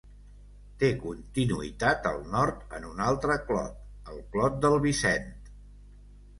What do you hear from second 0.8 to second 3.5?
Té continuïtat al nord en un altre